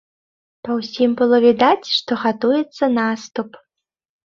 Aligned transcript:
Па 0.67 0.77
ўсім 0.79 1.11
было 1.19 1.37
відаць, 1.45 1.87
што 1.97 2.11
гатуецца 2.23 2.93
наступ. 2.99 3.63